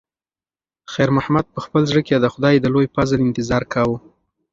[0.93, 3.97] خیر محمد په خپل زړه کې د خدای د لوی فضل انتظار کاوه.